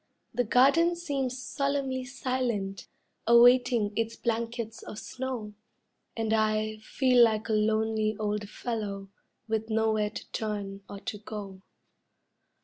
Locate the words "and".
6.17-6.33